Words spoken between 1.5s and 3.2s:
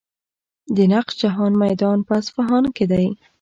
میدان په اصفهان کې دی.